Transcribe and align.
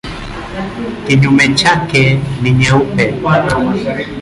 Kinyume 1.07 1.55
chake 1.55 2.19
ni 2.41 2.51
nyeupe. 2.51 3.05